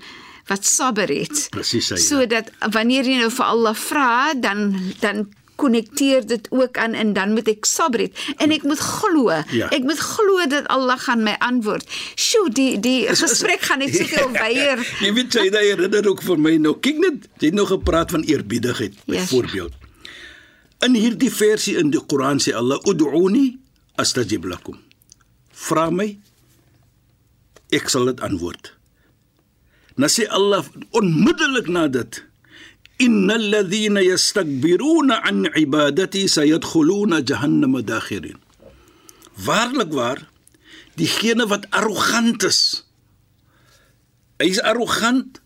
wat 0.49 0.65
sabber 0.65 1.09
het. 1.09 1.47
Presies. 1.53 1.93
Sodat 2.09 2.49
wanneer 2.73 3.05
jy 3.05 3.19
nou 3.21 3.33
vir 3.33 3.45
Allah 3.45 3.77
vra, 3.77 4.13
dan 4.37 4.73
dan 5.01 5.27
konnekteer 5.59 6.27
dit 6.27 6.47
ook 6.55 6.79
aan 6.79 6.95
en 6.95 7.13
dan 7.17 7.35
moet 7.35 7.49
ek 7.51 7.67
sabber 7.69 8.07
het 8.07 8.21
en 8.39 8.55
ek 8.55 8.65
moet 8.69 8.81
glo. 8.83 9.35
Ja. 9.55 9.71
Ek 9.75 9.83
moet 9.87 9.99
glo 9.99 10.47
dat 10.51 10.69
Allah 10.73 10.99
gaan 11.03 11.25
my 11.27 11.35
antwoord. 11.45 11.89
Sjoe, 12.15 12.47
die 12.55 12.79
die 12.83 13.09
gesprek 13.23 13.67
gaan 13.67 13.83
net 13.83 13.97
soveel 13.97 14.31
weier. 14.43 14.83
Jy 15.03 15.13
weet 15.17 15.39
jy 15.41 15.49
daai 15.55 15.67
herinner 15.73 16.11
ook 16.13 16.23
vir 16.27 16.41
my 16.47 16.55
nou. 16.63 16.77
Kyk 16.85 17.03
net, 17.03 17.29
jy 17.43 17.51
het 17.51 17.59
nog 17.59 17.73
gepraat 17.75 18.15
van 18.15 18.27
eerbiedigheid 18.29 18.95
Ja, 19.05 19.19
byvoorbeeld. 19.19 19.75
In 20.87 20.95
hierdie 20.95 21.33
versie 21.35 21.75
in 21.81 21.91
die 21.91 22.03
Koran 22.07 22.39
sê 22.43 22.55
Allah 22.55 22.79
ud'uni 22.87 23.49
astajib 23.99 24.47
lakum. 24.47 24.79
Vra 25.67 25.89
my 25.91 26.13
ek 27.75 27.91
sal 27.91 28.07
dit 28.13 28.23
antwoord. 28.25 28.73
Nou 29.99 30.09
sê 30.13 30.29
Allah 30.31 30.63
onmiddellik 30.95 31.67
na 31.75 31.89
dit 31.91 32.23
innal 32.99 33.45
ladhina 33.55 34.03
yastakbiruna 34.03 35.23
an 35.23 35.47
ibadati 35.55 36.27
sayadkhuluna 36.29 37.23
jahannama 37.23 37.83
dakhirin. 37.83 38.39
Waarlik 39.47 39.93
waar 39.93 40.19
diegene 40.99 41.47
wat 41.47 41.67
arrogant 41.71 42.43
is. 42.43 42.85
Hy 44.39 44.51
is 44.51 44.61
arrogant 44.63 45.41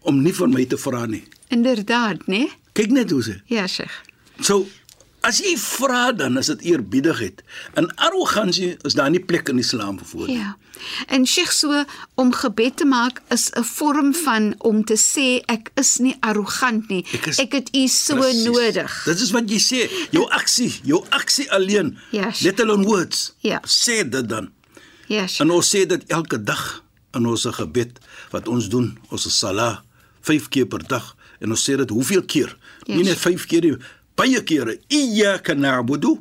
om 0.00 0.22
nie 0.22 0.32
van 0.32 0.52
my 0.52 0.64
te 0.64 0.78
vra 0.80 1.04
nie. 1.06 1.24
Inderdaad, 1.52 2.26
né? 2.26 2.48
Nee? 2.48 2.52
Kyk 2.72 2.92
net 2.94 3.10
hoe 3.10 3.22
sê. 3.24 3.36
Ja, 3.50 3.66
Sheikh. 3.66 3.94
So 4.40 4.66
as 5.26 5.38
jy 5.42 5.56
vra 5.58 6.12
dan 6.12 6.38
is 6.38 6.46
dit 6.46 6.60
eerbiedigheid. 6.72 7.42
In 7.76 7.88
arrogansie 7.96 8.76
is 8.86 8.94
daar 8.94 9.10
nie 9.10 9.20
plek 9.20 9.48
in 9.48 9.58
Islam 9.58 9.98
voor. 10.04 10.28
Ja. 10.30 10.56
En 11.06 11.26
Sheikh 11.26 11.50
so 11.52 11.84
om 12.14 12.32
gebed 12.32 12.76
te 12.76 12.84
maak 12.86 13.20
is 13.34 13.50
'n 13.56 13.64
vorm 13.64 14.14
van 14.14 14.54
om 14.58 14.84
te 14.84 14.94
sê 14.96 15.42
ek 15.46 15.70
is 15.74 15.98
nie 15.98 16.16
arrogant 16.20 16.88
nie. 16.88 17.04
Ek 17.12 17.26
is- 17.26 17.38
ek 17.38 17.52
het 17.52 17.68
u 17.76 17.86
so 17.88 18.14
Presies. 18.16 18.44
nodig. 18.44 19.02
Dit 19.04 19.20
is 19.20 19.30
wat 19.30 19.50
jy 19.50 19.58
sê. 19.58 19.90
Jou 20.10 20.28
aksie, 20.30 20.80
jou 20.84 21.04
aksie 21.08 21.50
alleen. 21.52 21.98
Ja, 22.10 22.30
sure. 22.32 22.50
Let 22.50 22.60
alone 22.60 22.84
words. 22.86 23.34
Ja. 23.38 23.60
Sê 23.66 24.08
dit 24.08 24.28
dan. 24.28 24.50
Ja, 25.08 25.26
Sheikh. 25.26 25.40
En 25.40 25.50
ons 25.50 25.66
sê 25.76 25.86
dit 25.86 26.04
elke 26.06 26.42
dag 26.42 26.82
in 27.14 27.26
ons 27.26 27.44
gebed 27.50 27.98
wat 28.30 28.48
ons 28.48 28.68
doen, 28.68 28.98
ons 29.10 29.38
salat 29.38 29.80
5 30.20 30.48
keer 30.48 30.66
per 30.66 30.86
dag 30.86 31.16
en 31.40 31.50
ons 31.50 31.70
sê 31.70 31.76
dit 31.76 31.90
hoeveel 31.90 32.22
keer? 32.24 32.56
Yes. 32.84 32.96
Nie 32.96 33.04
net 33.04 33.18
5 33.18 33.46
keer 33.46 33.60
nie, 33.62 33.76
baie 34.18 34.42
kere. 34.46 34.78
Iyyaka 34.90 35.54
na'budu 35.54 36.16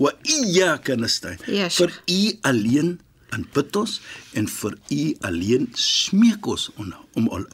wa 0.00 0.12
iyyaka 0.24 0.96
nasta'in. 0.96 1.40
Yes. 1.48 1.78
Vir 1.80 1.92
U 1.92 2.20
alleen 2.48 2.96
aanbid 3.34 3.76
ons 3.76 4.00
en 4.38 4.48
vir 4.48 4.74
U 4.96 5.02
alleen 5.28 5.70
smeek 5.76 6.46
ons 6.48 6.70
om 6.80 6.92
om 7.16 7.30
al 7.36 7.46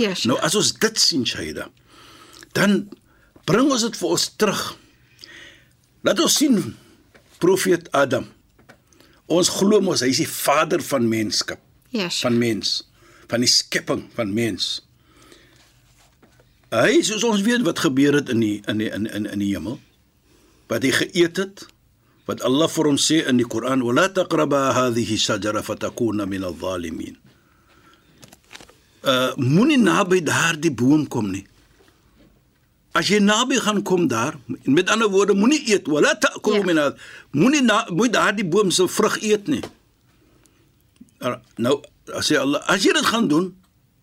Ja, 0.00 0.14
Sheikh. 0.14 0.28
Nou 0.30 0.38
as 0.44 0.54
ons 0.56 0.70
dit 0.80 1.00
sien 1.00 1.24
Shaida, 1.28 1.66
dan 2.56 2.86
bring 3.48 3.68
ons 3.68 3.84
dit 3.84 3.98
vir 4.00 4.14
ons 4.14 4.28
terug. 4.40 4.62
Laat 6.06 6.22
ons 6.24 6.38
sien 6.40 6.56
profeet 7.42 7.90
Adam. 7.96 8.24
Ons 9.32 9.50
glo 9.52 9.82
mos 9.84 10.02
hy 10.04 10.10
is 10.12 10.22
die 10.22 10.28
vader 10.28 10.82
van 10.84 11.04
menskap, 11.10 11.60
ja, 11.92 12.08
Sheikh. 12.08 12.22
van 12.24 12.40
mens, 12.40 12.72
van 13.28 13.44
die 13.44 13.52
skepping 13.52 14.06
van 14.16 14.32
mens. 14.34 14.80
Hy 16.72 17.02
soos 17.04 17.24
ons 17.28 17.42
weet 17.44 17.64
wat 17.66 17.82
gebeur 17.84 18.16
het 18.16 18.30
in 18.32 18.40
die 18.40 18.62
in 18.70 18.78
die 18.80 18.88
in 18.88 19.04
in 19.06 19.26
in 19.28 19.42
die 19.42 19.50
hemel. 19.52 19.76
Wat 20.72 20.82
hy 20.86 20.92
geëet 20.96 21.36
het, 21.36 21.66
wat 22.24 22.40
Allah 22.48 22.68
vir 22.72 22.88
ons 22.88 23.04
sê 23.10 23.18
in 23.28 23.36
die 23.36 23.44
Koran, 23.46 23.82
"Wala 23.84 24.08
taqraba 24.08 24.72
hadhihi 24.72 25.18
shajara 25.20 25.62
fatakuna 25.62 26.24
min 26.26 26.44
adh-dhalimin." 26.44 27.16
Uh 29.04 29.34
moenie 29.36 29.76
naby 29.78 30.22
daardie 30.22 30.70
boom 30.72 31.06
kom 31.08 31.30
nie. 31.30 31.44
As 32.94 33.08
jy 33.08 33.18
naby 33.20 33.56
gaan 33.60 33.82
kom 33.82 34.06
daar, 34.08 34.34
met 34.46 34.88
ander 34.90 35.08
woorde, 35.08 35.34
moenie 35.34 35.60
eet, 35.68 35.86
wala 35.86 36.14
ta'kulu 36.14 36.56
Ja. 36.56 36.64
min 36.64 36.76
hadh. 36.76 36.96
Moenie 37.32 37.62
moet 37.90 38.12
daardie 38.12 38.44
boom 38.44 38.70
se 38.70 38.88
vrug 38.88 39.20
eet 39.22 39.46
nie. 39.48 39.62
Uh, 41.20 41.36
Nou, 41.56 41.80
as 42.14 42.28
jy 42.28 42.36
Allah, 42.36 42.60
as 42.68 42.82
jy 42.84 42.92
dit 42.92 43.04
gaan 43.06 43.28
doen, 43.28 43.56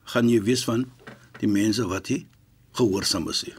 gaan 0.05 0.29
jy 0.29 0.41
weet 0.41 0.63
van 0.63 0.85
die 1.39 1.47
mense 1.47 1.85
wat 1.87 2.07
jy 2.07 2.25
gehoorsaam 2.77 3.29
is. 3.29 3.43
nie. 3.45 3.55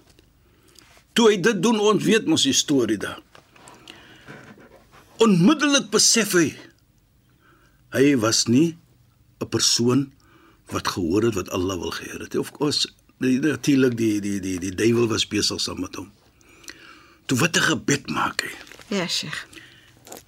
Toe 1.13 1.31
hy 1.31 1.41
dit 1.41 1.63
doen, 1.63 1.81
ons 1.81 2.05
weet 2.05 2.27
mos 2.27 2.43
die 2.47 2.55
storie 2.57 2.99
daar. 2.99 3.21
Onmiddellik 5.21 5.91
besef 5.91 6.33
hy 6.33 6.55
hy 7.91 8.15
was 8.23 8.47
nie 8.47 8.79
'n 9.41 9.49
persoon 9.49 10.13
wat 10.71 10.89
gehoor 10.89 11.23
het 11.23 11.35
wat 11.35 11.51
Allah 11.51 11.79
wil 11.79 11.91
gehoor 11.91 12.21
het. 12.21 12.37
Of 12.37 12.53
course, 12.53 12.89
natuurlik 13.19 13.97
die 13.97 14.21
die 14.21 14.41
die 14.41 14.59
die 14.59 14.75
duiwel 14.75 15.09
was 15.09 15.27
besig 15.27 15.61
saam 15.61 15.81
met 15.81 15.95
hom. 15.95 16.11
Toe 17.27 17.39
wat 17.39 17.57
'n 17.57 17.63
gebed 17.63 18.09
maak 18.09 18.43
hy. 18.43 18.53
Ja, 18.97 19.07
Sheikh. 19.07 19.47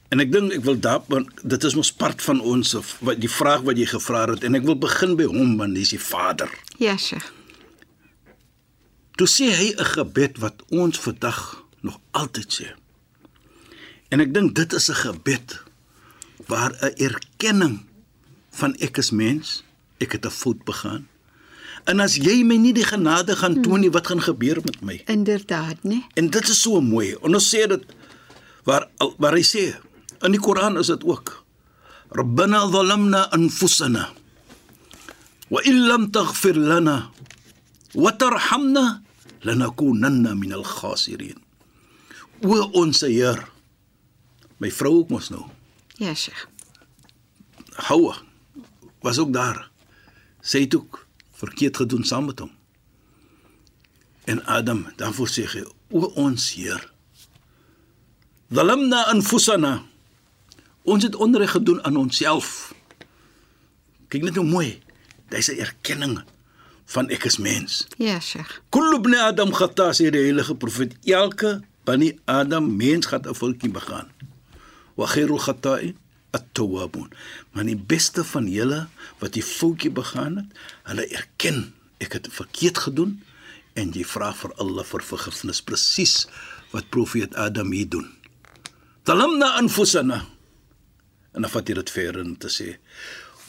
En 0.08 0.20
ek 0.20 0.32
dink 0.32 0.52
ek 0.52 0.64
wil 0.64 0.78
daar 0.80 1.02
want 1.08 1.28
dit 1.42 1.64
is 1.64 1.74
mos 1.74 1.92
part 1.92 2.22
van 2.22 2.40
ons 2.40 2.74
of 2.74 2.96
wat 3.00 3.20
die 3.20 3.30
vraag 3.30 3.60
wat 3.60 3.78
jy 3.78 3.86
gevra 3.86 4.26
het 4.30 4.44
en 4.44 4.54
ek 4.54 4.62
wil 4.62 4.76
begin 4.76 5.16
by 5.16 5.24
hom 5.24 5.56
want 5.56 5.76
hy 5.76 5.80
is 5.82 5.94
die 5.94 6.00
Vader. 6.00 6.50
Ja, 6.78 6.96
Sheikh. 6.96 7.32
Toe 9.16 9.28
sê 9.28 9.52
hy 9.52 9.68
'n 9.76 9.84
gebed 9.84 10.38
wat 10.38 10.62
ons 10.70 10.98
vandag 10.98 11.64
nog 11.80 12.00
altyd 12.10 12.48
sê. 12.52 12.68
En 14.08 14.20
ek 14.20 14.34
dink 14.34 14.54
dit 14.54 14.72
is 14.72 14.88
'n 14.90 14.94
gebed 14.94 15.62
waar 16.46 16.72
'n 16.80 16.94
erkenning 16.96 17.86
van 18.50 18.74
ek 18.80 18.96
is 18.98 19.10
mens, 19.10 19.64
ek 19.98 20.12
het 20.12 20.26
'n 20.26 20.30
fout 20.30 20.64
begaan. 20.64 21.08
En 21.84 22.00
as 22.00 22.14
jy 22.14 22.44
my 22.46 22.56
nie 22.56 22.72
die 22.72 22.86
genade 22.86 23.36
gaan 23.36 23.62
toon 23.62 23.80
nie, 23.80 23.90
wat 23.90 24.06
gaan 24.06 24.22
gebeur 24.22 24.60
met 24.64 24.80
my? 24.80 25.02
Inderdaad, 25.06 25.82
né? 25.82 26.06
En 26.14 26.30
dit 26.30 26.48
is 26.48 26.60
so 26.60 26.80
mooi. 26.80 27.16
En 27.22 27.34
ons 27.34 27.54
sê 27.54 27.66
dit 27.66 27.84
waar 28.64 28.88
waar 29.18 29.34
hy 29.34 29.42
sê 29.42 29.74
in 30.22 30.30
die 30.30 30.40
Koran 30.40 30.78
is 30.78 30.86
dit 30.86 31.04
ook. 31.04 31.44
Rabbana 32.10 32.68
zalamna 32.70 33.30
anfusana 33.30 34.12
wa 35.48 35.60
in 35.64 35.86
lam 35.86 36.10
taghfir 36.10 36.56
lana 36.56 37.11
wa 37.94 38.12
tarhamna 38.12 39.02
lanakunanna 39.42 40.34
min 40.34 40.52
al-khasirin. 40.52 41.38
O 42.42 42.58
ons 42.72 43.00
Heer. 43.00 43.38
My 44.58 44.70
vrou 44.70 45.02
ook 45.02 45.10
mos 45.10 45.30
nou. 45.30 45.46
Ja, 45.98 46.14
Sheikh. 46.14 46.48
Hawa 47.88 48.16
was 49.02 49.18
ook 49.18 49.32
daar. 49.32 49.70
Sy 50.42 50.64
het 50.66 50.74
ook 50.74 51.06
verkeerd 51.38 51.76
gedoen 51.76 52.04
saam 52.04 52.26
met 52.30 52.38
hom. 52.38 52.50
En 54.24 54.44
Adam, 54.46 54.86
dan 54.96 55.14
voor 55.14 55.30
sê 55.30 55.46
hy, 55.50 55.64
o 55.90 56.10
ons 56.18 56.52
Heer. 56.54 56.82
Zalamna 58.52 59.06
anfusana. 59.10 59.82
Ons 60.82 61.06
het 61.06 61.14
onreg 61.14 61.50
gedoen 61.50 61.82
aan 61.84 61.96
onsself. 61.96 62.74
Kyk 64.10 64.26
net 64.26 64.36
hoe 64.36 64.46
mooi. 64.46 64.82
Dis 65.30 65.48
'n 65.50 65.58
erkenning 65.58 66.20
van 66.86 67.08
ek 67.08 67.24
is 67.24 67.38
mens. 67.38 67.86
Ja, 67.96 68.20
Sheikh. 68.20 68.60
Kullu 68.70 68.98
ibn 68.98 69.14
Adam 69.14 69.52
khata 69.52 69.90
sê 69.96 70.10
die 70.10 70.24
heilige 70.26 70.54
profeet. 70.54 70.96
Elke 71.04 71.60
bani 71.84 72.12
Adam 72.24 72.76
mens 72.76 73.06
gaan 73.06 73.26
'n 73.28 73.34
foutjie 73.34 73.70
begaan. 73.70 74.08
Wa 74.94 75.06
khairul 75.06 75.38
khata'i 75.38 75.94
at-tawwabun. 76.30 77.12
Maar 77.52 77.64
die 77.64 77.76
beste 77.76 78.24
van 78.24 78.48
julle 78.48 78.88
wat 79.18 79.32
die 79.32 79.44
foutjie 79.44 79.90
begaan 79.90 80.36
het, 80.36 80.48
hulle 80.88 81.06
erken 81.06 81.72
ek 82.02 82.12
het 82.18 82.28
verkeerd 82.30 82.78
gedoen 82.78 83.20
en 83.78 83.92
jy 83.92 84.04
vra 84.04 84.32
vir 84.36 84.52
Allah 84.60 84.84
vir 84.84 85.04
vergifnis 85.06 85.62
presies 85.64 86.26
wat 86.72 86.90
profeet 86.90 87.34
Adam 87.34 87.72
hier 87.72 87.88
doen. 87.88 88.08
Talamna 89.02 89.54
anfusana. 89.60 90.22
En 91.32 91.44
dan 91.44 91.50
vat 91.50 91.68
hy 91.68 91.74
dit 91.74 91.90
verder 91.90 92.24
om 92.24 92.36
te 92.36 92.50
sê 92.52 92.76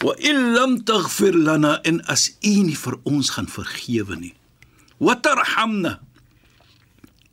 wa 0.03 0.13
in 0.19 0.53
lam 0.53 0.81
taghfir 0.83 1.35
lana 1.35 1.79
in 1.87 2.01
as 2.11 2.29
u 2.43 2.55
nie 2.67 2.75
vir 2.75 2.97
ons 3.07 3.31
gaan 3.35 3.47
vergewe 3.47 4.17
nie. 4.19 4.33
Wa 4.99 5.15
tarhamna 5.15 5.99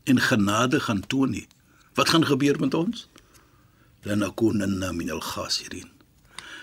in 0.07 0.21
genade 0.23 0.81
gaan 0.81 1.03
toon 1.07 1.35
nie. 1.35 1.47
Wat 1.99 2.09
gaan 2.15 2.25
gebeur 2.27 2.61
met 2.63 2.75
ons? 2.75 3.09
Lanakunanna 4.07 4.93
min 4.97 5.11
al-khasirin 5.11 5.91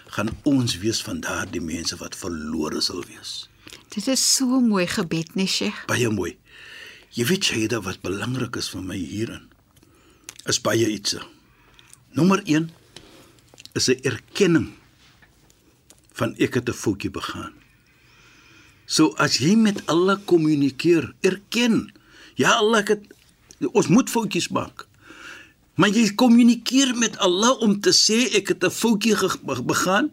gaan 0.08 0.32
ons 0.48 0.78
wees 0.80 1.02
van 1.04 1.20
daardie 1.20 1.62
mense 1.62 1.98
wat 2.00 2.16
verlore 2.16 2.80
sal 2.82 3.04
wees. 3.10 3.50
Dit 3.92 4.08
is 4.08 4.24
so 4.24 4.62
mooi 4.64 4.88
gebed, 4.88 5.36
né, 5.36 5.46
Sheikh? 5.46 5.84
baie 5.92 6.08
mooi. 6.10 6.38
Jy 7.12 7.26
weet 7.28 7.44
Shaida 7.52 7.82
wat 7.84 8.00
belangrik 8.02 8.56
is 8.56 8.72
vir 8.72 8.84
my 8.88 8.96
hierin 8.96 9.50
is 10.48 10.62
baie 10.64 10.88
iets 10.88 11.18
nommer 12.16 12.40
1 12.46 12.72
is 13.76 13.90
'n 13.90 14.00
erkenning 14.04 14.74
van 16.18 16.36
ek 16.38 16.60
het 16.60 16.70
'n 16.70 16.74
foutjie 16.74 17.12
begaan. 17.12 17.54
So 18.86 19.14
as 19.18 19.38
jy 19.38 19.56
met 19.56 19.86
Allah 19.86 20.18
kommunikeer, 20.26 21.14
erken, 21.22 21.92
ja 22.36 22.52
Allah 22.52 22.86
het 22.88 23.04
ons 23.72 23.88
moet 23.88 24.10
foutjies 24.10 24.50
maak. 24.50 24.88
Maar 25.76 25.90
jy 25.90 26.16
kommunikeer 26.16 26.96
met 26.98 27.18
Allah 27.18 27.60
om 27.62 27.80
te 27.80 27.92
sê 27.92 28.34
ek 28.36 28.48
het 28.48 28.64
'n 28.64 28.70
foutjie 28.72 29.16
begaan. 29.64 30.12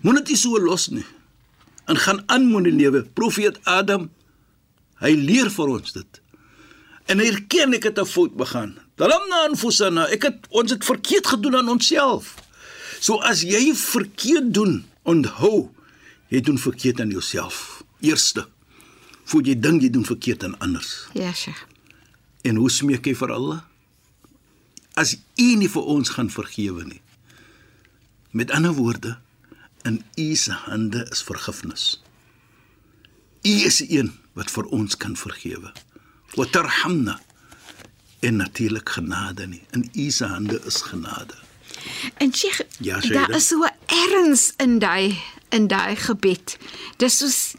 Moet 0.00 0.26
dit 0.26 0.38
so 0.38 0.58
los 0.58 0.88
nie. 0.88 1.06
En 1.86 1.96
gaan 1.96 2.22
aan 2.26 2.52
met 2.52 2.64
die 2.64 2.72
lewe. 2.72 3.02
Profeet 3.02 3.58
Adam 3.64 4.10
hy 5.00 5.14
leer 5.14 5.50
vir 5.50 5.68
ons 5.68 5.92
dit. 5.92 6.20
En 7.06 7.20
erken 7.20 7.74
ek 7.74 7.84
het 7.84 7.98
'n 7.98 8.06
fout 8.06 8.34
begaan. 8.36 8.78
Dalamna 8.96 9.48
anfusana, 9.48 10.08
ek 10.08 10.22
het 10.22 10.46
ons 10.48 10.70
het 10.70 10.84
verkeerd 10.84 11.26
gedoen 11.26 11.56
aan 11.56 11.68
onsself. 11.68 12.43
So 13.04 13.20
as 13.20 13.42
jy 13.44 13.74
verkeerd 13.76 14.54
doen, 14.56 14.78
onthou, 15.04 15.68
jy 16.32 16.40
doen 16.40 16.56
verkeerd 16.56 17.02
aan 17.04 17.12
jouself. 17.12 17.82
Eerste, 18.00 18.46
voor 19.28 19.44
jy 19.44 19.58
dink 19.60 19.84
jy 19.84 19.90
doen 19.92 20.06
verkeerd 20.08 20.46
aan 20.46 20.56
ander. 20.64 20.86
Ja, 21.12 21.32
Sheikh. 21.36 21.66
En 22.48 22.56
hoe 22.60 22.70
smeek 22.72 23.04
jy 23.04 23.12
vir 23.18 23.34
Allah? 23.34 23.60
As 24.96 25.16
U 25.20 25.50
nie 25.60 25.68
vir 25.68 25.92
ons 25.96 26.14
gaan 26.16 26.32
vergewe 26.32 26.86
nie. 26.88 27.02
Met 28.32 28.52
ander 28.56 28.72
woorde, 28.72 29.18
in 29.84 30.00
U 30.16 30.28
se 30.38 30.56
hande 30.64 31.04
is 31.12 31.20
vergifnis. 31.28 31.86
U 33.44 33.54
is 33.68 33.82
die 33.82 33.98
een 33.98 34.14
wat 34.32 34.48
vir 34.54 34.70
ons 34.72 34.96
kan 34.96 35.16
vergewe. 35.18 35.74
Wa 36.38 36.48
tarhamna 36.48 37.20
en 38.24 38.40
natuurlik 38.40 38.96
genade 38.96 39.50
nie. 39.50 39.66
In 39.76 39.90
U 39.92 40.08
se 40.10 40.30
hande 40.30 40.62
is 40.64 40.80
genade. 40.88 41.36
En 42.18 42.32
Sheikh, 42.34 42.60
Ja, 42.80 42.94
daar 42.94 43.02
Shaida. 43.02 43.34
is 43.34 43.48
so 43.48 43.66
erns 43.86 44.52
in 44.56 44.78
daai 44.78 45.18
in 45.50 45.66
daai 45.68 45.96
gebed. 45.96 46.56
Dis 46.96 47.16
soos 47.18 47.54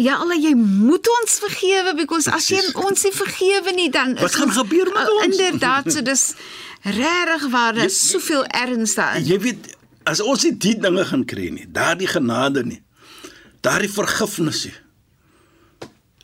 Ja, 0.00 0.16
Allah, 0.16 0.36
jy 0.42 0.54
moet 0.54 1.08
ons 1.20 1.38
vergewe 1.42 1.92
because 1.96 2.30
as 2.32 2.46
jy 2.48 2.60
ons 2.74 3.02
nie 3.04 3.12
vergewe 3.12 3.72
nie 3.74 3.90
dan 3.90 4.14
Wat 4.16 4.34
gaan 4.34 4.48
ons- 4.48 4.56
gebeur 4.56 4.86
met 4.94 5.08
Uh, 5.08 5.14
ons? 5.14 5.36
Inderdaad, 5.36 5.92
so 5.92 6.02
dis 6.02 6.34
regtig 6.82 7.48
waar, 7.50 7.74
daar 7.74 7.90
soveel 7.90 8.44
erns 8.46 8.94
daarin. 8.94 9.26
Jy 9.26 9.38
weet, 9.40 9.76
as 10.04 10.20
ons 10.20 10.42
nie 10.42 10.56
die 10.56 10.78
dinge 10.80 11.04
gaan 11.04 11.24
kry 11.24 11.50
nie, 11.50 11.66
daardie 11.68 12.06
genade 12.08 12.64
nie, 12.64 12.80
daardie 13.60 13.90
vergifnis 13.90 14.64
nie, 14.64 14.74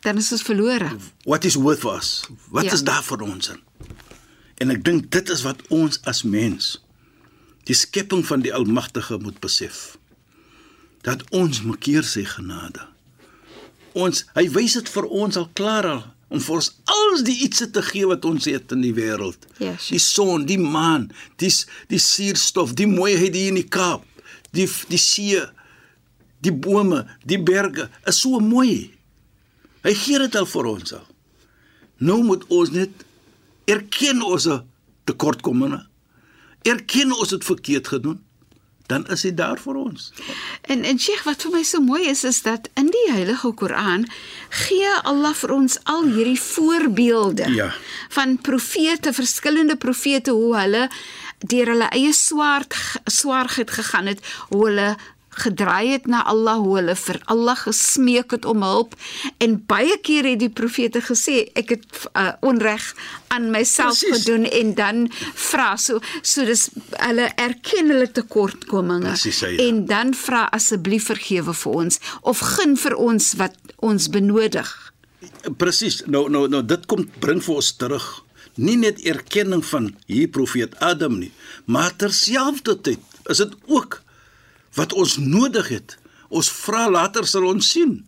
Dan 0.01 0.17
is 0.17 0.33
ons 0.33 0.43
verlore. 0.43 0.97
what 1.25 1.45
is 1.45 1.55
worth 1.57 1.81
for 1.81 1.97
us? 1.97 2.25
Wat 2.51 2.65
Ja. 2.65 2.73
is 2.73 2.83
daar 2.83 3.03
vir 3.03 3.23
ons 3.23 3.49
in? 3.49 3.61
En 4.63 4.73
ek 4.73 4.83
dink 4.85 5.11
dit 5.13 5.31
is 5.33 5.45
wat 5.45 5.61
ons 5.75 6.01
as 6.09 6.23
mens 6.25 6.77
die 7.67 7.75
skepping 7.75 8.23
van 8.27 8.45
die 8.45 8.55
Almagtige 8.55 9.19
moet 9.19 9.41
besef. 9.43 9.97
Dat 11.03 11.25
ons 11.35 11.65
maak 11.67 11.89
sy 12.07 12.23
genade. 12.25 12.85
Ons 13.97 14.25
hy 14.37 14.47
wys 14.55 14.77
dit 14.79 14.89
vir 14.93 15.09
ons 15.11 15.37
al 15.37 15.49
klaar 15.59 15.89
al 15.91 16.05
om 16.29 16.43
vir 16.43 16.57
ons 16.59 16.69
alles 16.91 17.23
die 17.27 17.37
ietsie 17.47 17.69
te 17.71 17.83
gee 17.87 18.07
wat 18.07 18.25
ons 18.27 18.49
het 18.51 18.73
in 18.75 18.83
die 18.83 18.95
wêreld. 18.95 19.47
Ja, 19.59 19.77
sure. 19.79 19.95
Die 19.95 20.03
son, 20.03 20.47
die 20.47 20.59
maan, 20.59 21.09
die 21.39 21.51
die 21.91 22.03
suurstof, 22.03 22.75
die 22.75 22.89
mooiheid 22.91 23.35
hier 23.35 23.53
in 23.53 23.61
die 23.61 23.69
Kaap, 23.69 24.05
die 24.51 24.67
die 24.91 25.01
see, 25.01 25.43
die 26.43 26.55
bome, 26.55 27.05
die 27.25 27.39
berge 27.39 27.89
is 28.07 28.21
so 28.23 28.41
mooi. 28.43 28.91
Hy 29.87 29.95
gee 29.95 30.19
dit 30.19 30.39
al 30.39 30.49
vir 30.51 30.71
ons 30.75 30.97
al. 30.99 31.07
Nou 32.03 32.21
moet 32.27 32.43
ons 32.53 32.75
net 32.75 33.06
erken 33.67 34.23
ons 34.23 34.47
tekortkominge. 35.07 35.83
Erken 36.67 37.13
ons 37.15 37.31
het 37.31 37.45
verkeerd 37.47 37.89
gedoen, 37.89 38.23
dan 38.87 39.03
is 39.11 39.23
hy 39.27 39.33
daar 39.35 39.59
vir 39.59 39.75
ons. 39.81 40.09
En 40.71 40.85
en 40.87 40.99
Sheikh, 41.03 41.25
wat 41.27 41.43
vir 41.43 41.53
my 41.57 41.63
so 41.67 41.81
mooi 41.83 42.05
is 42.11 42.25
is 42.27 42.43
dat 42.47 42.69
in 42.79 42.87
die 42.95 43.07
Heilige 43.13 43.51
Koran 43.59 44.07
gee 44.63 44.93
Allah 45.03 45.35
vir 45.35 45.55
ons 45.57 45.79
al 45.91 46.07
hierdie 46.15 46.39
voorbeelde 46.41 47.51
Ja. 47.55 47.73
van 48.15 48.37
profete, 48.39 49.13
verskillende 49.13 49.77
profete 49.77 50.31
hoe 50.31 50.55
hulle 50.57 50.89
deur 51.39 51.67
hulle 51.75 51.89
eie 51.93 52.13
swaard 52.15 52.75
swaarheid 53.11 53.71
gegaan 53.71 54.07
het, 54.07 54.23
hoe 54.49 54.67
hulle 54.69 54.97
gedraai 55.37 55.93
het 55.93 56.07
na 56.11 56.23
Allah, 56.25 56.59
hoe 56.63 56.79
hulle 56.79 56.97
vir 56.99 57.21
Allah 57.33 57.57
gesmeek 57.61 58.33
het 58.37 58.49
om 58.49 58.65
hulp 58.65 58.97
en 59.43 59.59
baie 59.69 59.99
keer 60.03 60.29
het 60.31 60.41
die 60.41 60.53
profete 60.53 61.03
gesê 61.05 61.47
ek 61.59 61.75
het 61.77 61.87
uh, 62.13 62.33
onreg 62.47 62.89
aan 63.35 63.51
myself 63.55 63.99
Precies. 64.01 64.25
gedoen 64.25 64.49
en 64.49 64.75
dan 64.79 65.07
vra 65.35 65.75
so 65.81 66.01
so 66.23 66.45
dis 66.49 66.69
hulle 67.03 67.29
erken 67.43 67.93
hulle 67.93 68.11
tekortkominge 68.13 69.15
Presies, 69.15 69.41
ja. 69.45 69.55
en 69.69 69.85
dan 69.91 70.15
vra 70.17 70.47
asseblief 70.57 71.11
vergewe 71.13 71.55
vir 71.55 71.81
ons 71.85 72.01
of 72.23 72.43
gun 72.57 72.77
vir 72.81 72.97
ons 72.97 73.33
wat 73.41 73.57
ons 73.85 74.09
benodig. 74.11 74.71
Presies. 75.59 76.03
Nou 76.07 76.27
nou 76.33 76.47
nou 76.49 76.63
dit 76.65 76.87
kom 76.91 77.05
bring 77.21 77.43
vir 77.45 77.61
ons 77.61 77.73
terug 77.81 78.07
nie 78.57 78.77
net 78.81 79.03
erkenning 79.05 79.65
van 79.69 79.91
hier 80.09 80.31
profeet 80.33 80.77
Adam 80.81 81.19
nie, 81.21 81.33
maar 81.69 81.93
terselfdertyd 82.01 83.01
is 83.33 83.43
dit 83.43 83.55
ook 83.67 84.01
wat 84.77 84.93
ons 84.93 85.17
nodig 85.19 85.69
het. 85.73 85.97
Ons 86.29 86.51
vra 86.53 86.87
later 86.91 87.27
sal 87.29 87.49
ons 87.49 87.71
sien 87.73 87.99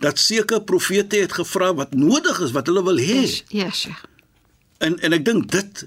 dat 0.00 0.18
sekere 0.18 0.62
profete 0.64 1.20
het 1.20 1.32
gevra 1.36 1.72
wat 1.76 1.94
nodig 1.94 2.40
is 2.40 2.54
wat 2.56 2.70
hulle 2.70 2.82
wil 2.86 3.00
hê. 3.00 3.22
Ja, 3.52 3.70
Sheikh. 3.70 4.04
En 4.80 4.96
en 5.04 5.16
ek 5.16 5.24
dink 5.26 5.50
dit 5.52 5.84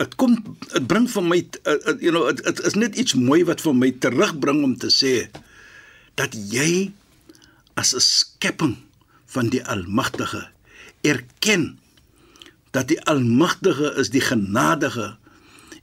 dit 0.00 0.14
kom 0.20 0.36
dit 0.72 0.86
bring 0.90 1.06
vir 1.10 1.24
my 1.24 1.40
uh, 1.40 1.74
uh, 1.74 1.94
you 2.02 2.10
know 2.10 2.26
dit 2.34 2.62
is 2.66 2.76
net 2.78 2.96
iets 2.98 3.14
mooi 3.14 3.44
wat 3.46 3.62
vir 3.62 3.76
my 3.78 3.92
terugbring 4.02 4.64
om 4.66 4.74
te 4.80 4.90
sê 4.90 5.14
dat 6.18 6.34
jy 6.34 6.90
as 7.78 7.94
'n 7.94 8.02
skepping 8.02 8.74
van 9.26 9.50
die 9.54 9.62
Almagtige 9.62 10.48
erken 11.02 11.78
dat 12.74 12.88
die 12.88 13.00
Almagtige 13.06 13.94
is 14.00 14.10
die 14.10 14.24
genadige 14.24 15.14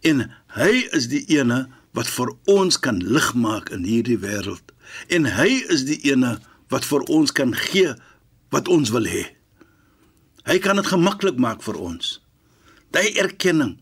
en 0.02 0.28
hy 0.58 0.74
is 0.92 1.08
die 1.08 1.24
ene 1.38 1.68
wat 1.98 2.08
vir 2.08 2.32
ons 2.52 2.80
kan 2.80 3.00
lig 3.04 3.34
maak 3.34 3.72
in 3.76 3.84
hierdie 3.88 4.20
wêreld 4.22 4.72
en 5.12 5.28
hy 5.38 5.50
is 5.74 5.86
die 5.88 6.00
ene 6.12 6.38
wat 6.72 6.88
vir 6.88 7.04
ons 7.12 7.34
kan 7.36 7.54
gee 7.56 7.94
wat 8.52 8.68
ons 8.72 8.92
wil 8.92 9.08
hê. 9.08 9.26
Hy 10.48 10.58
kan 10.64 10.80
dit 10.80 10.88
gemaklik 10.88 11.38
maak 11.40 11.62
vir 11.64 11.78
ons. 11.80 12.18
Daai 12.92 13.16
erkenning 13.22 13.78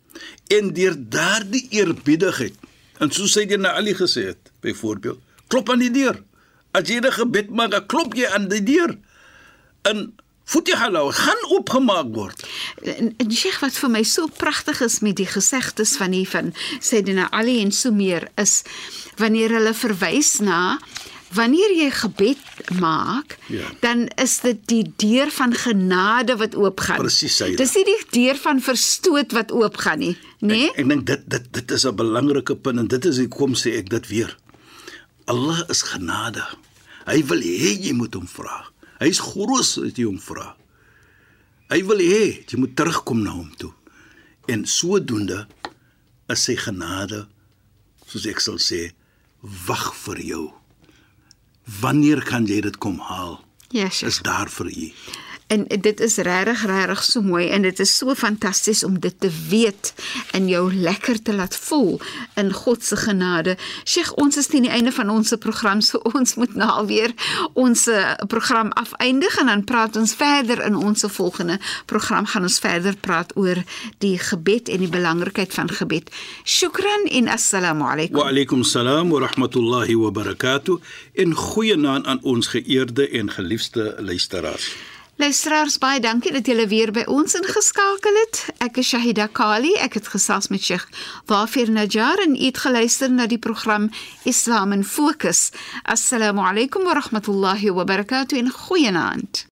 en 0.53 0.73
deur 0.75 0.97
daardie 0.97 1.65
eerbiedigheid 1.73 2.57
en 2.99 3.13
soos 3.15 3.37
hy 3.39 3.45
dit 3.49 3.61
na 3.61 3.73
Ali 3.79 3.95
gesê 3.95 4.29
het, 4.33 4.51
byvoorbeeld, 4.61 5.21
klop 5.47 5.71
aan 5.71 5.81
die 5.81 5.93
deur. 5.93 6.19
As 6.75 6.89
jy 6.89 6.99
'n 6.99 7.11
gebed 7.11 7.49
maak, 7.49 7.87
klop 7.87 8.13
jy 8.13 8.27
aan 8.27 8.49
die 8.49 8.63
deur. 8.63 8.97
In 9.89 10.13
Futihalau 10.49 11.11
gaan 11.13 11.41
oopgemaak 11.53 12.09
word. 12.15 12.41
En, 12.81 13.11
Sheikh 13.29 13.59
wat 13.61 13.75
vir 13.77 13.91
my 13.93 14.01
so 14.07 14.25
pragtig 14.41 14.81
is 14.81 14.99
met 15.05 15.19
die 15.19 15.27
gesegdes 15.29 15.93
van 16.01 16.15
hier 16.17 16.29
van 16.31 16.53
Sayyidina 16.79 17.27
Ali 17.37 17.59
en 17.61 17.71
so 17.75 17.91
meer 17.93 18.25
is 18.41 18.63
wanneer 19.21 19.53
hulle 19.59 19.75
verwys 19.77 20.39
na 20.41 20.79
wanneer 21.37 21.69
jy 21.77 21.89
gebed 21.93 22.39
maak, 22.81 23.35
Ja. 23.53 23.67
dan 23.85 24.07
is 24.17 24.39
dit 24.41 24.57
die 24.71 24.93
deur 24.97 25.29
van 25.31 25.53
genade 25.53 26.35
wat 26.41 26.55
oopgaan. 26.57 26.97
Presies. 26.97 27.37
Dis 27.37 27.75
nie 27.77 27.85
die 27.85 27.99
deur 28.15 28.35
van 28.41 28.61
verstoot 28.61 29.31
wat 29.37 29.51
oopgaan 29.53 29.99
nie, 29.99 30.15
nê? 30.41 30.47
Nee? 30.47 30.71
Ek, 30.73 30.79
ek 30.79 30.89
dink 30.89 31.05
dit 31.05 31.29
dit 31.29 31.45
dit 31.59 31.71
is 31.77 31.85
'n 31.85 31.95
belangrike 31.95 32.55
punt 32.55 32.79
en 32.79 32.87
dit 32.87 33.05
is 33.05 33.17
hoekom 33.21 33.53
sê 33.53 33.77
ek 33.77 33.89
dit 33.89 34.07
weer. 34.07 34.35
Allah 35.25 35.61
is 35.69 35.81
genade. 35.85 36.41
Hy 37.05 37.21
wil 37.25 37.41
hê 37.41 37.77
jy 37.85 37.93
moet 37.93 38.13
hom 38.17 38.27
vra. 38.27 38.65
Hy's 38.99 39.21
groot 39.23 39.63
as 39.63 39.95
jy 39.95 40.05
hom 40.05 40.19
vra. 40.19 40.53
Hy 41.69 41.81
wil 41.87 42.01
hê 42.03 42.23
jy 42.49 42.59
moet 42.59 42.75
terugkom 42.75 43.23
na 43.23 43.35
hom 43.37 43.51
toe. 43.61 43.71
En 44.49 44.65
sodoende 44.67 45.45
is 46.29 46.45
sy 46.47 46.55
genade 46.59 47.25
soos 48.09 48.25
ek 48.29 48.41
sal 48.41 48.57
sê 48.61 48.89
wag 49.67 49.91
vir 50.03 50.23
jou. 50.25 50.45
Wanneer 51.79 52.23
kan 52.25 52.47
jy 52.49 52.59
dit 52.65 52.79
kom 52.81 52.97
haal? 53.05 53.37
Ja, 53.71 53.89
Sheikh. 53.89 54.09
Is 54.09 54.21
daar 54.25 54.49
vir 54.49 54.71
u. 54.73 54.87
En 55.49 55.65
dit 55.81 55.99
is 55.99 56.15
regtig 56.15 56.61
regtig 56.65 57.03
so 57.03 57.21
mooi 57.25 57.47
en 57.49 57.63
dit 57.65 57.79
is 57.79 57.91
so 57.97 58.13
fantasties 58.15 58.83
om 58.85 58.99
dit 59.01 59.15
te 59.19 59.31
weet 59.49 59.93
en 60.37 60.47
jou 60.47 60.73
lekker 60.73 61.21
te 61.25 61.33
laat 61.33 61.55
voel 61.57 61.97
in 62.37 62.51
God 62.53 62.83
se 62.85 62.95
genade. 62.95 63.55
Sheikh, 63.83 64.11
ons 64.21 64.37
is 64.37 64.45
teen 64.51 64.67
die 64.67 64.71
einde 64.71 64.91
van 64.93 65.09
ons 65.09 65.33
program, 65.41 65.81
so 65.81 65.97
ons 66.17 66.35
moet 66.37 66.53
nou 66.53 66.69
alweer 66.69 67.15
ons 67.53 67.87
eh, 67.89 68.11
program 68.29 68.69
afeindig 68.77 69.39
en 69.41 69.49
dan 69.49 69.63
praat 69.63 69.97
ons 69.97 70.13
verder 70.19 70.61
in 70.67 70.77
ons 70.77 71.05
volgende 71.07 71.57
program 71.89 72.29
gaan 72.29 72.45
ons 72.45 72.59
verder 72.61 72.93
praat 73.01 73.33
oor 73.33 73.63
die 74.05 74.17
gebed 74.21 74.69
en 74.69 74.85
die 74.85 74.91
belangrikheid 74.91 75.53
van 75.53 75.73
gebed. 75.79 76.13
Shukran 76.45 77.09
en 77.09 77.33
assalamu 77.33 77.89
alaykum. 77.89 78.21
Wa 78.21 78.29
alaykum 78.29 78.63
salaam 78.63 79.09
wa 79.09 79.25
rahmatullahi 79.25 79.97
wa 79.97 80.13
barakatuh. 80.13 80.77
En 81.17 81.33
goeienaand 81.33 82.05
aan 82.05 82.21
ons 82.21 82.53
geëerde 82.53 83.09
en 83.09 83.33
geliefde 83.33 83.95
luisteraars. 83.97 84.98
Luisteraars, 85.19 85.75
baie 85.83 85.99
dankie 85.99 86.31
dat 86.31 86.47
julle 86.47 86.63
weer 86.71 86.93
by 86.95 87.01
ons 87.11 87.33
ingeskakel 87.35 88.19
het. 88.21 88.37
Ek 88.63 88.79
is 88.79 88.87
Shahida 88.93 89.25
Kali. 89.27 89.73
Ek 89.83 89.97
het 89.99 90.07
gesels 90.13 90.47
met 90.47 90.63
Sheikh 90.63 90.85
Wafir 91.27 91.67
Najjar 91.75 92.23
en 92.23 92.37
het 92.39 92.63
geluister 92.63 93.11
na 93.11 93.27
die 93.27 93.41
program 93.43 93.89
Islam 94.23 94.71
in 94.71 94.87
Fokus. 94.87 95.49
Assalamu 95.83 96.47
alaykum 96.47 96.87
wa 96.87 96.95
rahmatullahi 97.01 97.75
wa 97.75 97.83
barakatuh 97.83 98.39
en 98.39 98.51
goeienaand. 98.63 99.48